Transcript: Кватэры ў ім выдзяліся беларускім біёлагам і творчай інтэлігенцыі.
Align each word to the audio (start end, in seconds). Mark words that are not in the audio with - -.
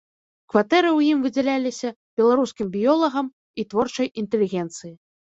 Кватэры 0.53 0.89
ў 0.97 1.15
ім 1.15 1.19
выдзяліся 1.25 1.89
беларускім 2.23 2.67
біёлагам 2.81 3.33
і 3.59 3.71
творчай 3.71 4.07
інтэлігенцыі. 4.27 4.93